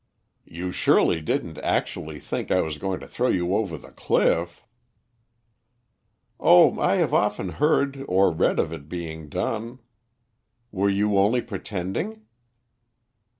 "You 0.47 0.71
surely 0.71 1.21
didn't 1.21 1.59
actually 1.59 2.19
think 2.19 2.49
I 2.49 2.61
was 2.61 2.79
going 2.79 2.99
to 3.01 3.07
throw 3.07 3.27
you 3.27 3.53
over 3.53 3.77
the 3.77 3.91
cliff?" 3.91 4.65
"Oh, 6.39 6.79
I 6.79 6.95
have 6.95 7.13
often 7.13 7.49
heard 7.49 8.03
or 8.07 8.31
read 8.31 8.57
of 8.57 8.73
it 8.73 8.89
being 8.89 9.29
done. 9.29 9.77
Were 10.71 10.89
you 10.89 11.19
only 11.19 11.43
pretending?" 11.43 12.23